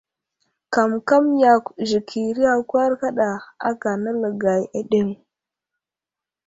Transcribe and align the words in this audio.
Kamkam 0.73 1.25
yakw 1.43 1.67
zəkiri 1.89 2.43
akwar 2.55 2.91
kaɗa 3.01 3.29
aka 3.69 3.89
nələgay 4.01 4.63
aɗeŋ. 4.77 5.09